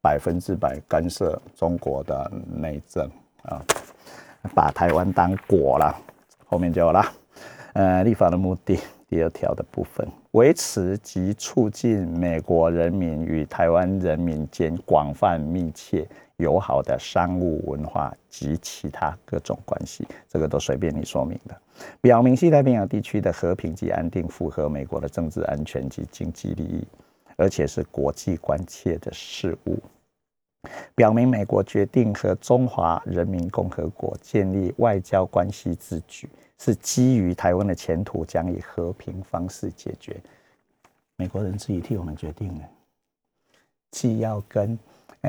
[0.00, 3.10] 百分之百干涉中国的内政
[3.42, 3.62] 啊。
[4.54, 5.92] 把台湾当果了，
[6.46, 7.04] 后面就有了。
[7.72, 16.06] 呃，立法的目的，第二条的部分，维持及促进美国人民与台湾人民间广泛、密切、
[16.38, 21.60] 友好的商务、文化及其他各种关系，这个都随便你说明的。
[22.00, 26.86] 表明西太平洋地区的和平及安定符合美国的政治安全及经济利益，
[27.36, 29.78] 而且是国际关切的事务。
[30.94, 40.16] 表明美国决定和中华人民共和国建立外交关系之举，是基于台湾的前途将以和平方式解决。
[41.16, 42.68] 美国人自己替我们决定了，
[43.90, 44.78] 既要跟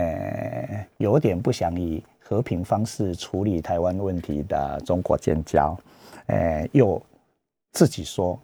[0.02, 5.78] 呃有点不想以和平方式处理台湾问题的中国建交，
[6.28, 7.02] 呃，又
[7.72, 8.40] 自己说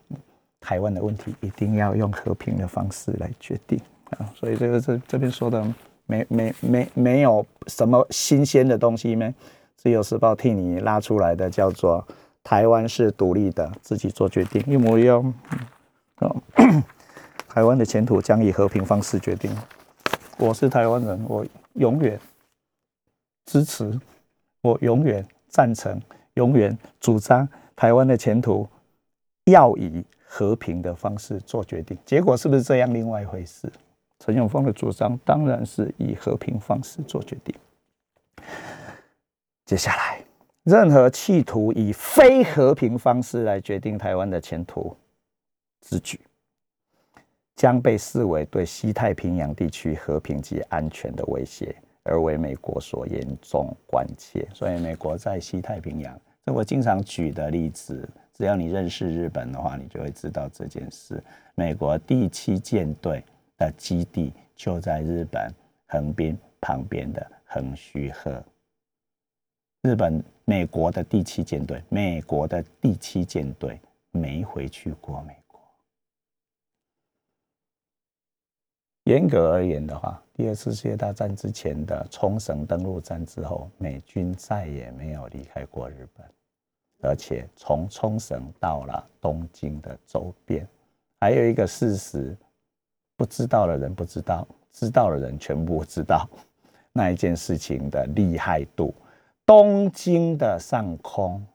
[0.60, 4.30] 台湾的问题一定要用和平的方式来决定啊。
[4.36, 5.64] 所以这个这这边说的。
[6.06, 9.34] 没没没没有什么新鲜的东西吗？
[9.78, 12.06] 自由时报替你拉出来的叫做
[12.44, 15.34] 台湾是独立的，自己做决定，一模一样。
[16.20, 16.36] 哦，
[17.48, 19.50] 台湾的前途将以和平方式决定。
[20.38, 22.20] 我是台湾人，我永远
[23.46, 24.00] 支持，
[24.62, 26.02] 我永远赞成，
[26.34, 28.68] 永远主张台湾的前途
[29.46, 31.98] 要以和平的方式做决定。
[32.06, 32.94] 结果是不是这样？
[32.94, 33.72] 另外一回事。
[34.20, 37.54] 陈永峰的主张当然是以和平方式做决定。
[39.66, 40.24] 接下来，
[40.64, 44.96] 任何企图以非和平方式来决定台湾的前途
[45.82, 46.20] 之举，
[47.56, 54.48] 将被视为对西太平洋地区和平及安全的威胁，而为美国所严重关切。
[54.54, 61.24] 所以，美国在西太平洋，这我经常举的例子，只要你认识日本的话，你就会知道这件事。
[61.56, 63.24] 美国第七舰队。
[63.56, 65.48] 的基地就在日本
[65.86, 68.44] 横滨旁边的横须贺。
[69.84, 75.62] 日本、美国的第七舰队，美国的第七舰队没回去过美国。
[79.06, 86.26] 严格而言的话，第二次世界大战之前的冲绳登陆战之后，美军再也没有离开过日本，
[87.02, 90.68] 而且从冲绳到了东京的周边。
[91.20, 92.36] 还有一个事实。
[93.16, 96.28] 不知道的人不知道，知道的人全部知道
[96.92, 98.94] 那一件事情的厉害度。
[99.46, 101.46] 东京的上空，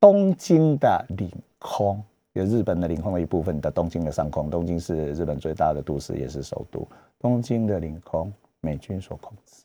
[0.00, 2.02] 东京的领空，
[2.34, 4.50] 有日本的领空的一部分的东京的上空。
[4.50, 6.86] 东京是日本最大的都市，也是首都。
[7.18, 9.62] 东京的领空，美军所控制。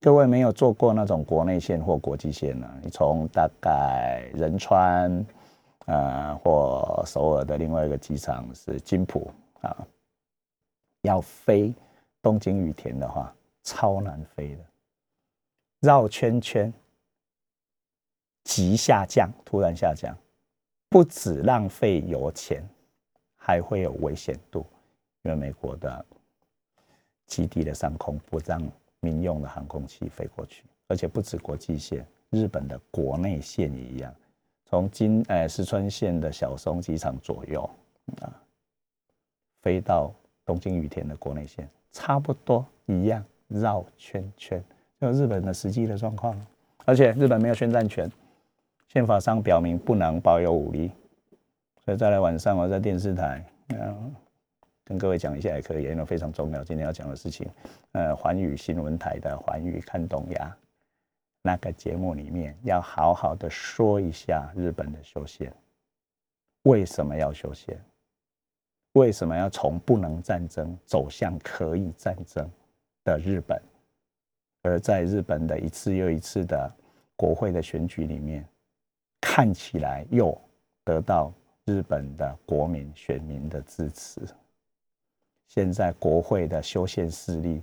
[0.00, 2.68] 各位没有做过那种国内线或国际线呢？
[2.82, 5.24] 你从大概仁川，
[5.86, 9.30] 呃，或首尔的另外一个机场是金浦。
[9.60, 9.86] 啊，
[11.02, 11.72] 要飞
[12.20, 14.64] 东京羽田的话，超难飞的，
[15.78, 16.74] 绕圈圈，
[18.42, 20.12] 急下降，突然下降，
[20.92, 22.62] 不止浪费油钱，
[23.34, 24.66] 还会有危险度，
[25.22, 26.04] 因为美国的
[27.26, 28.62] 基地的上空不让
[29.00, 34.14] 民用的航空器飞过去，而且不止国际线，日本的国内线也一样，
[34.66, 37.68] 从金呃石川县的小松机场左右
[38.20, 38.28] 啊，
[39.62, 40.12] 飞到
[40.44, 41.66] 东京羽田的国内线。
[41.90, 44.62] 差不多一样，绕圈圈，
[45.00, 46.38] 就日本的实际的状况。
[46.84, 48.10] 而且日本没有宣战权，
[48.92, 50.92] 宪法上表明不能保有武力。
[51.82, 54.14] 所以再来晚上我在电视台，嗯，
[54.84, 56.62] 跟各位讲一下也可以，因为非常重要。
[56.62, 57.48] 今天要讲的事情，
[57.92, 60.54] 呃，环宇新闻台的环宇看东亚
[61.40, 65.50] 那个节目里面，要好好的说一下日本的修宪，
[66.64, 67.80] 为什么要修宪？
[68.92, 72.46] 为什么要从不能战争走向可以战争
[73.04, 73.58] 的日本？
[74.64, 76.70] 而在日本的一次又一次的
[77.16, 78.46] 国会的选举里面，
[79.22, 80.38] 看起来又
[80.84, 81.32] 得到
[81.64, 84.20] 日本的国民选民的支持。
[85.46, 87.62] 现在国会的修宪势力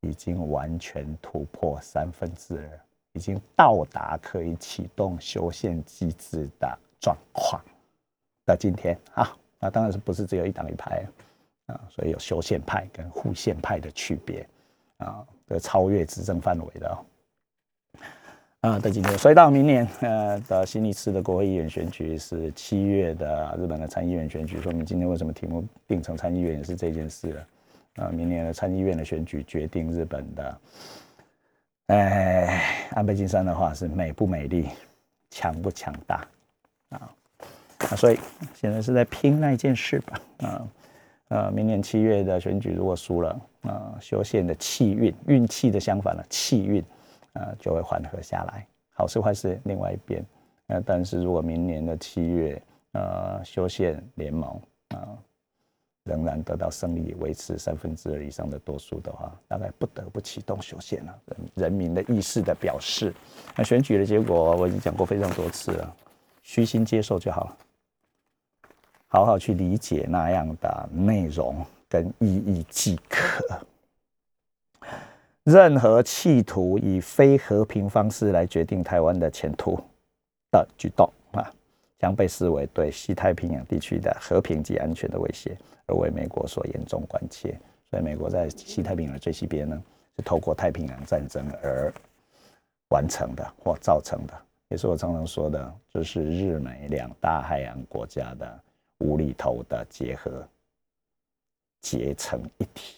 [0.00, 2.80] 已经完全突破三分之二，
[3.12, 7.62] 已经到达可以启动修宪机制的状况
[8.46, 9.36] 的今天啊。
[9.60, 11.04] 那当然是不是只有一党一派
[11.66, 11.80] 啊？
[11.90, 14.48] 所以有修宪派跟护宪派的区别
[14.98, 17.04] 啊，这超越执政范围的
[18.60, 27.46] 啊的今天，所以到明年呃的新一次的国会议员选举是七月的日本的参议院选举，说明今天为什么题目定成参议院也是这件事了
[28.04, 28.08] 啊？
[28.10, 30.58] 明年的参议院的选举决定日本的，
[31.86, 34.66] 哎，安倍晋三的话是美不美丽，
[35.30, 36.26] 强不强大
[36.88, 37.14] 啊？
[37.78, 38.18] 啊，所以
[38.54, 40.20] 现在是在拼那件事吧。
[40.38, 40.68] 啊，
[41.28, 46.82] 呃，明年七月的选举如果输了，啊，修宪的气运，运气的相反了，气运，
[47.38, 48.66] 啊，就会缓和下来。
[48.90, 50.24] 好事坏事另外一边。
[50.66, 55.16] 呃，但是如果明年的七月，呃，修宪联盟啊，
[56.04, 61.18] 仍然得到胜利，维持三分之二以上的多数的话，大概不得不启动修宪了。
[61.26, 63.14] 人人民的意识的表示。
[63.56, 65.96] 那选举的结果我已经讲过非常多次了，
[66.42, 67.56] 虚心接受就好了。
[69.06, 73.58] 好好去理解那样的内容跟意义即可。
[75.48, 79.80] 任何企图以非和平方式来决定台湾的前途
[80.50, 81.50] 的举动啊，
[81.98, 85.56] 将被视为对西太平洋地区的和平及安全的威胁，
[85.86, 87.58] 而为美国所严重关切。
[87.90, 89.82] 所以，美国在西太平洋的最西边呢，
[90.16, 91.90] 是透过太平洋战争而
[92.90, 94.34] 完成的或造成的，
[94.68, 98.60] 也是我常常说的，就是日美两大海洋国家的。
[99.00, 100.44] 无厘头的结合，
[101.80, 102.96] 结成一体，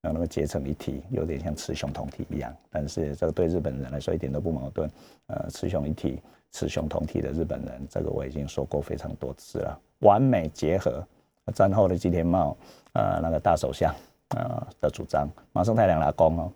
[0.00, 2.54] 那那么结成一体，有点像雌雄同体一样。
[2.70, 4.88] 但是这个对日本人来说一点都不矛盾。
[5.26, 9.80] 呃，雌雄一体、雌雄同体的日本人，这个我已经说过非常多次了。
[10.00, 11.04] 完美结合，
[11.52, 12.56] 战后的吉田茂，
[12.92, 13.92] 呃，那个大首相，
[14.28, 16.52] 呃的主张，马上太良拉弓哦，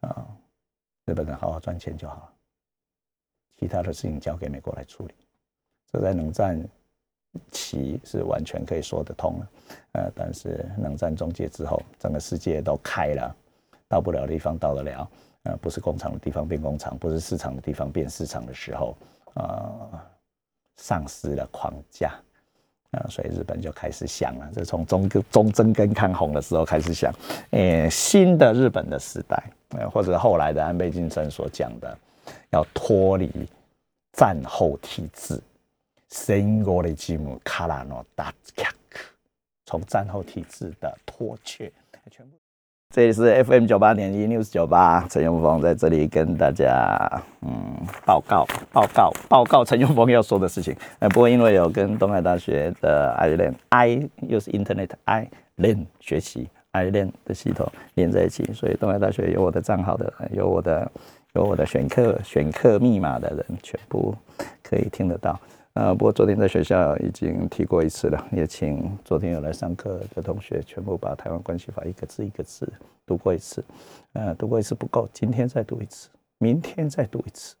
[0.00, 0.26] 啊，
[1.06, 2.32] 日本人好好赚钱就好了，
[3.58, 5.14] 其他的事情交给美国来处理。
[5.90, 6.62] 这在冷战。
[7.50, 9.48] 其是完全可以说得通了，
[9.92, 13.36] 呃，但是冷战终结之后，整个世界都开了，
[13.88, 15.10] 到不了的地方到得了，
[15.44, 18.96] 呃，不是工厂的地方变工厂，不是市场的地方变市场的时候，
[19.34, 19.90] 呃，
[20.76, 22.14] 丧失了框架，
[22.92, 27.12] 啊，所以日本就开始想了，这从中中贞跟抗洪的时候开始想，
[27.50, 31.98] 诶，新的日本的时代，呃，或者后来的安倍晋三所讲的，
[32.50, 33.30] 要脱离
[34.12, 35.40] 战后体制。
[36.14, 39.00] 新国的节目卡拉诺达卡克，
[39.66, 41.70] 从战后体制的脱却，
[42.08, 42.36] 全部。
[42.94, 50.76] 这里是 FM 九八点一 News 九八，陈永峰在这里跟大家嗯报告报告报告陈永峰要说的事情。
[51.00, 57.00] 呃，不过因为有跟东海大学的 i l a n i 又是 Internet i l a n 学习 i l a
[57.00, 60.88] n 的系统连在一起，所以东海大学有我的账号的，有我的
[61.32, 64.14] 有我的选课选课密码的人，全部
[64.62, 65.36] 可以听得到。
[65.74, 72.72] 啊，不过昨天在学校已经提过一次了，也请昨天有来上课的同学全部把《台湾关系法》一个字一个字
[73.04, 73.64] 读过一次。
[74.12, 77.56] 呃，读过一次不够，今天再读一次，明天再读一次，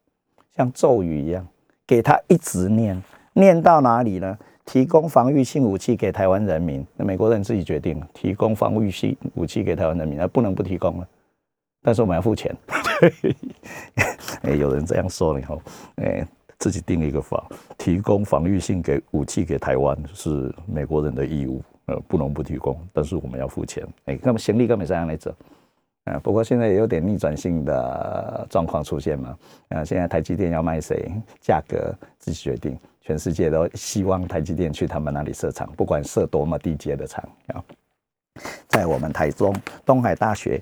[0.54, 1.44] 像咒语一样，
[1.84, 4.38] 给他一直念，念到哪里呢？
[4.64, 11.08] 提供防御性武器给台湾人民，那美国人自己决定提供防御性武器给台湾人民，那不能不提供了，
[11.82, 12.54] 但是我们要付钱。
[14.56, 15.60] 有人这样说了以后，
[15.96, 16.24] 哎。
[16.58, 17.46] 自己定一个法，
[17.76, 23.86] 提供防御性给武器给台湾是美国人的义务呃，不能不提供，但是我们要付钱。
[24.06, 25.34] 哎，那么行李根本这样来走。
[26.04, 29.38] 啊，不过现在也有点逆转性的状况出现嘛。
[29.68, 32.78] 啊，现在台积电要卖谁，价格自己决定。
[33.00, 37.64] 全世界都希望台积电去他们那里设厂，不管设多么低阶的厂啊。
[38.68, 40.60] 在我们台中东海大学，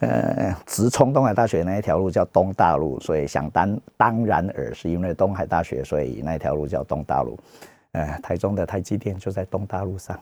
[0.00, 7.38] 呃，直冲东海大学那一条路叫东大路，所以想当当然尔是因为东海大学，所以那条路叫东大路。
[7.92, 10.20] 呃，台中的台积电就在东大路上，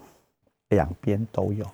[0.68, 1.66] 两边都有。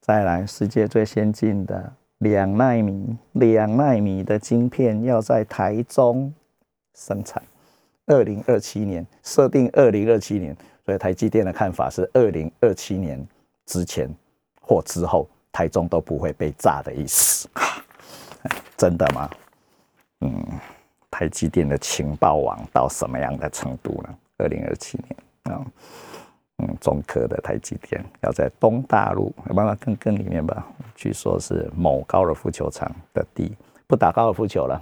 [0.00, 6.34] 再来，世界最先进的两纳米、两纳米的晶片要在台中
[6.94, 7.40] 生产。
[8.06, 13.24] 二零二七年设定，二零二七年，所以台积电的看法是二零二七年
[13.66, 14.08] 之前
[14.60, 17.48] 或之后，台中都不会被炸的意思。
[18.76, 19.28] 真的吗？
[20.20, 20.44] 嗯，
[21.10, 24.14] 台积电的情报网到什么样的程度呢？
[24.38, 25.66] 二零二七年啊，
[26.58, 30.64] 嗯，中科的台积电要在东大陆，有办法更更里面吧？
[30.94, 34.80] 据说是某高尔夫球场的地，不打高尔夫球了。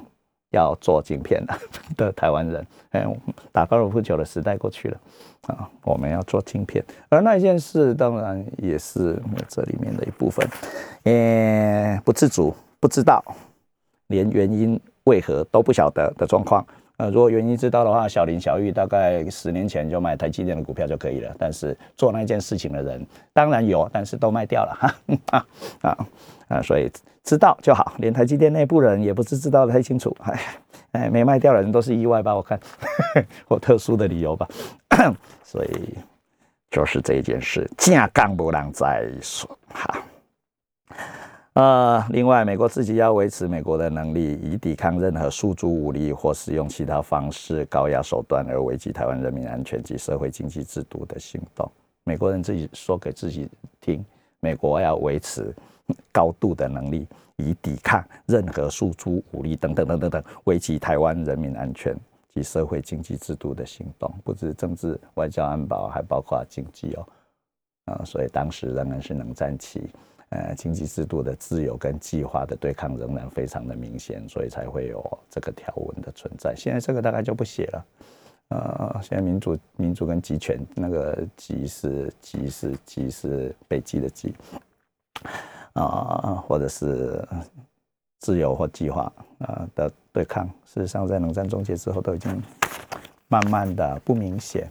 [0.57, 1.45] 要做晶片
[1.97, 3.07] 的台湾人，哎，
[3.53, 5.01] 打高尔夫球的时代过去了
[5.49, 5.69] 啊！
[5.85, 10.49] 我们要做晶片，而那件事当然也是这里面的一部分，
[11.05, 13.23] 呃，不自主、不知道，
[14.09, 16.67] 连原因为何都不晓得的状况。
[16.99, 21.35] 呃，如果原因知道的话，小林、小玉大概十年前就买台积电的股票就可以了。
[21.39, 24.95] 但是做那件事情的人当然有，但是都卖掉了哈
[25.31, 25.47] 啊
[25.83, 25.99] 啊
[26.49, 26.63] 啊！
[26.63, 26.91] 所以
[27.23, 30.17] 知道就好，连台积电内部人也不是知道的太清楚。
[30.21, 30.41] 哎
[30.93, 32.35] 哎，没卖掉的人都是意外吧？
[32.35, 32.59] 我看
[33.47, 34.49] 或特殊的理由吧。
[35.45, 35.95] 所以
[36.71, 40.03] 就是这件事，架杠不让再说哈。
[41.57, 51.67] 呃，另外，美国自己要维持美国的能力，以抵抗任何诉诸武力或使用其他方式高压手段而危及台湾人民安全及社会经济制度的行动。
[52.05, 53.49] 美国人自己说给自己
[53.81, 54.05] 听，
[54.39, 55.51] 美国要维持
[56.13, 61.97] 高度的能力，以抵抗任何诉诸武力等等等等等危及台湾人民安全
[62.35, 67.09] 及社会经济制度的行动，不止政治、外交、安保，还包括经济哦。
[67.87, 69.89] 啊，所以当时仍然是冷战期。
[70.31, 76.53] 呃，经济制度的自由跟计划的对抗仍然非常的明显，所以才会有这个条文的存在。
[76.57, 77.87] 现在这个大概就不写了。
[78.49, 84.35] 呃，现在民主、民主跟集权，那个“集”是“集”是“集”是北极的“极”
[85.75, 87.25] 啊，或者是
[88.19, 92.43] 自由或计划啊的对抗，事实上在冷战终结之后都已经
[93.29, 94.69] 慢慢的不明显，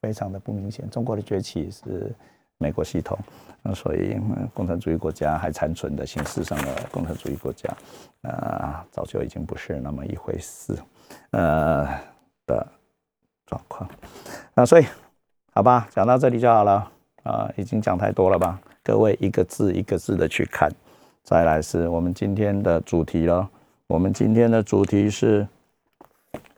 [0.00, 0.88] 非常的不明显。
[0.90, 2.14] 中国的崛起是。
[2.62, 3.18] 美国系统，
[3.60, 4.16] 那所以
[4.54, 7.68] 共产主义国家还残存的形式上的共产主义国家，
[8.22, 10.78] 啊，早就已经不是那么一回事，
[11.30, 11.88] 呃
[12.46, 12.64] 的
[13.44, 13.90] 状况。
[14.54, 14.86] 那所以，
[15.52, 16.88] 好吧，讲到这里就好了
[17.24, 18.60] 啊，已经讲太多了吧？
[18.84, 20.70] 各位一个字一个字的去看。
[21.24, 23.48] 再来是我们今天的主题了，
[23.86, 25.46] 我们今天的主题是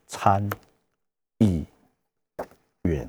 [0.06, 0.48] 参
[1.38, 1.64] 议
[2.82, 3.08] 院。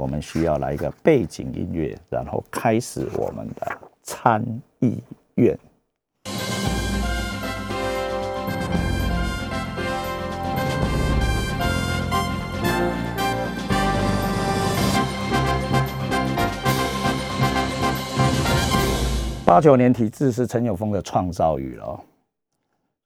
[0.00, 4.42] 我们需要来一个背景音乐，然后开始我们的参
[4.78, 4.98] 议
[5.34, 5.58] 院。
[19.44, 22.00] 八九年体制是陈友峰的创造语了，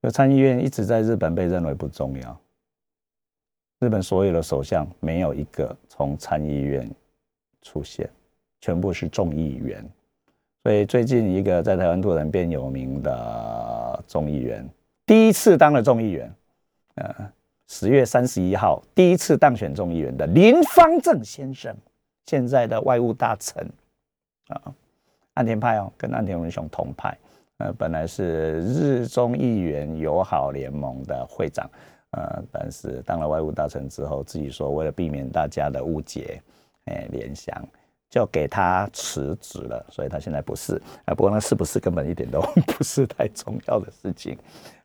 [0.01, 2.44] 那参议院一直在日本被认为不重要。
[3.85, 6.91] 日本所有的首相没有一个从参议院
[7.61, 8.09] 出现，
[8.63, 9.85] 全部是众议员。
[10.63, 14.67] 所以最近一个在台湾突然变有名的众议员，
[15.05, 16.35] 第一次当了众议员，
[16.95, 17.15] 呃，
[17.69, 21.77] 十月三十一号第一次当选众议员的林方正先生，
[22.25, 23.71] 现在的外务大臣
[24.49, 24.73] 啊，
[25.35, 27.15] 岸田派哦，跟岸田文雄同派，
[27.59, 31.71] 呃，本来是日中议员友好联盟的会长。
[32.15, 36.41] 呃，但是当了外务大臣之后，自己说为了避免大家的误解，
[36.85, 37.67] 哎，联想
[38.09, 41.15] 就给他辞职了，所以他现在不是啊。
[41.15, 44.39] 不过那是不是根本一点都 不是太重要的事情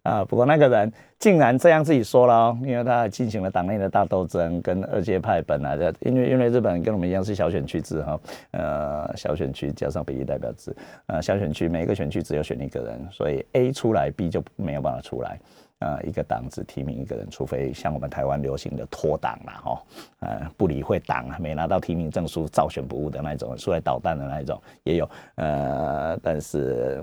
[0.04, 0.24] 啊。
[0.26, 8.20] 不过那个人竟然这样自己说了哦，因为他进行了党内的大斗争，跟二阶派本来的，因为因为日本跟我们一样是小选区制哈，
[8.52, 10.76] 呃，小选区加上比例代表制，
[11.08, 15.40] 呃，小选区每一个选区只有选一个人，所以 A 出来，B 就没有办法出来。
[15.80, 19.82] 啊，一个党只提名一个人，除非像我们台湾流行的脱党啦，哈，
[20.20, 27.02] 呃，不理会党，没拿到提名证书照选不误的那种，出来捣蛋的那一种也有，呃，但是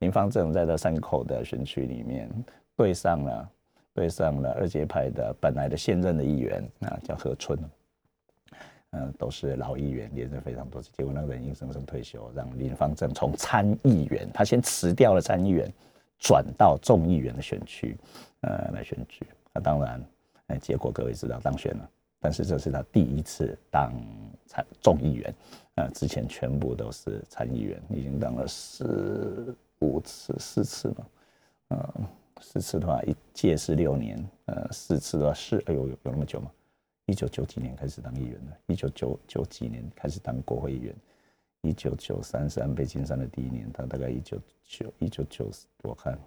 [0.00, 2.30] 林方正在这三口的选区里面
[2.76, 3.50] 对上了，
[3.94, 7.58] 对上了二阶派的本来的现任的议员啊，叫何春，
[8.90, 15.72] 嗯，都是老议员，连任非常多次，结果那个人硬生生退休，让林方正从参议员，他先辞掉了参议员，
[16.18, 17.96] 转到众议员的选区，
[18.42, 19.26] 呃，来选举。
[19.54, 20.04] 那当然，
[20.48, 21.90] 哎，结果各位知道当选了，
[22.20, 23.90] 但是这是他第一次当
[24.46, 25.34] 参众议员，
[25.76, 31.06] 呃，之前全部都是参议员，已经当了四五次、四次嘛，
[31.68, 32.06] 嗯，
[32.40, 36.50] 四次的话，一届是六年，呃，四次的话是，哎呦，有有那么久吗？
[37.06, 40.94] 一九九几年开始当议员的，一九九九几年开始当国会议员，
[41.60, 45.50] 一九九三是安倍晋三的第一年，他大概一九九一九九，
[45.82, 46.18] 我看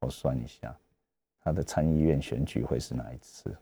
[0.00, 0.74] 我算一下，
[1.40, 3.54] 他的参议院选举会是哪一次？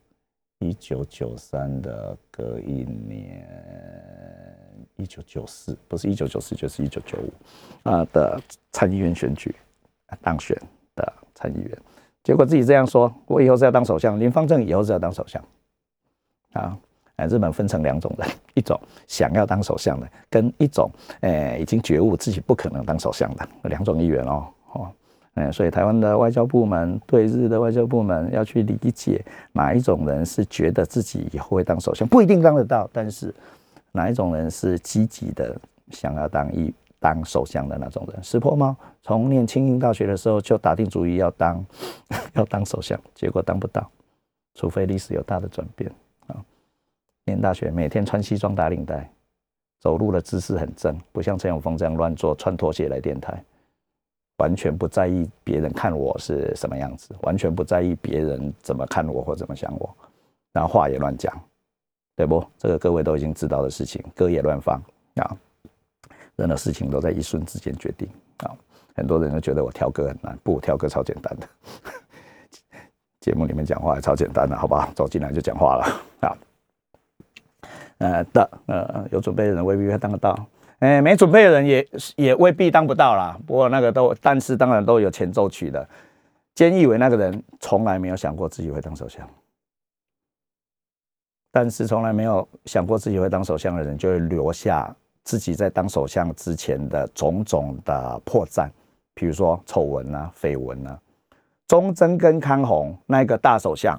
[0.61, 3.47] 一九九三的隔一年，
[4.97, 7.33] 一九九四不是一九九四就是一九九五
[7.83, 8.39] 啊的
[8.71, 9.55] 参议院选举
[10.21, 10.55] 当选
[10.95, 11.79] 的参议员，
[12.23, 15.43] 结果自己这样说，我以后是要当首相，林方正以后是要当首相。
[16.53, 16.79] 啊，
[17.29, 20.91] 日本分成两种人，一种想要当首相的，跟一种
[21.21, 24.93] 哎已经觉悟自己不可能当首相的两种议员哦，哦，
[25.35, 33.33] 哎，所以台湾的外交部门对日的外交部门要去理解哪一种人是觉得自己以后会当首相，不一定当得到，但是
[33.93, 35.57] 哪一种人是积极的
[35.91, 38.23] 想要当一当首相的那种人。
[38.23, 41.65] 石破猫从念清英大学的时候就打定主意要当
[42.35, 43.89] 要当首相，结果当不到，
[44.55, 45.91] 除非历史有大的转变
[46.27, 46.37] 啊。
[47.25, 49.09] 念大学，每天穿西装打领带，
[49.79, 53.43] 走路的姿势很正，不像陈永峰这样乱坐，穿拖鞋来电台，
[54.41, 59.95] 完全不在意别人看我是什么样子，完全不在意别人怎么看我或怎么想我，
[60.51, 61.31] 然后话也乱讲，
[62.17, 62.43] 对不？
[62.57, 64.83] 这个各位都已经知道的事情，歌也乱放
[65.17, 65.37] 啊，
[66.37, 68.57] 任何事情都在一瞬之间决定啊。
[68.97, 71.47] 很多人都觉得我挑歌很难，不，挑歌超简单的，
[73.21, 74.91] 节目里面讲话也超简单的，好不好？
[74.95, 76.37] 走进来就讲话了啊。
[77.99, 80.35] 呃的呃有准备的人未必会当得到，
[80.81, 83.39] 哎没准备的人也也未必当不到啦。
[83.47, 85.89] 不过那个都，但是当然都有前奏曲的。
[86.57, 89.27] 菅义伟那个人从来没有想过自己会当首相，
[91.53, 98.69] 但是从来没有想过自己会当首相的人，就会留下自己在当首相之前的种种的破绽，
[99.15, 100.99] 比如说丑闻啊、绯闻啊。
[101.69, 103.99] 中贞跟康弘那个大首相。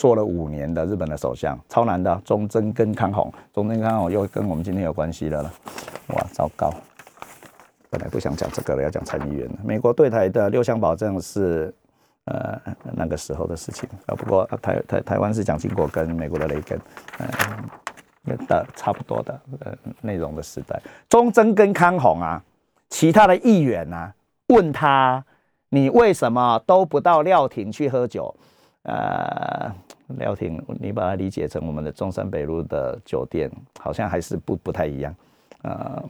[0.00, 2.22] 做了五年的日本的首相，超难的。
[2.24, 5.52] 中贞跟康弘，中贞康弘又跟我们今天有关系的了。
[6.14, 6.72] 哇，糟糕！
[7.90, 11.70] 本来不想讲这个了，要讲参议员美国对台的六项保证是
[12.24, 12.58] 呃
[12.94, 14.14] 那个时候的事情啊。
[14.14, 16.80] 不过台台台湾是蒋经国跟美国的雷根，
[18.24, 20.80] 嗯，的差不多的呃内容的时代。
[21.10, 22.42] 中贞跟康弘啊，
[22.88, 24.14] 其他的议员啊，
[24.46, 25.22] 问他
[25.68, 28.34] 你为什么都不到料亭去喝酒？
[28.82, 29.70] 呃，
[30.18, 35.14] 廖廷，你把它理解成我们的中山北路的酒店，好像还是不不太一样。
[35.62, 36.02] 呃，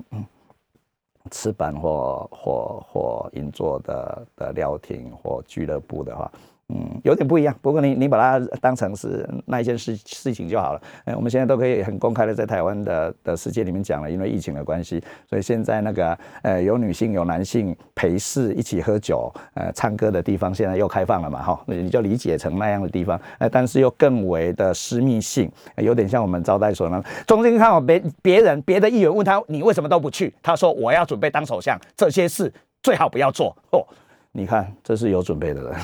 [1.31, 6.31] 吃板或或或银座的的料亭或俱乐部的话。
[6.73, 10.81] 嗯，有点不一样，不过你你把它当成是那一件事事情就好了。
[11.05, 27.03] 哎，我们现在都可以很公开的在台湾的的世界里面讲了，因为疫情的关系，所以现在那个呃有女性有男性陪侍一起喝酒呃唱歌的地方，现在又开放了嘛，哈，你就理解成那样的地方，哎，但是又更为的私密性，有点像我们招待所呢。
[27.27, 32.53] 中间看好别别人别的议员问他你为什么都不去，他说我要准备当首相，这些事
[32.83, 33.85] 最好不要做哦。
[34.33, 35.75] 你看这是有准备的人。